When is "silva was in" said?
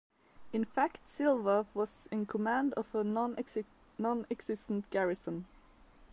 1.07-2.25